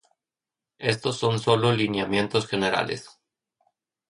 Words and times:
Estos 0.79 1.19
son 1.19 1.37
sólo 1.37 1.71
lineamientos 1.71 2.47
generales. 2.47 3.19